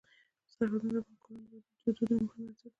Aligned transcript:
سرحدونه 0.53 0.89
د 0.93 0.97
افغان 0.99 1.17
کورنیو 1.23 1.61
د 1.83 1.85
دودونو 1.95 2.21
مهم 2.27 2.41
عنصر 2.47 2.63
دی. 2.69 2.69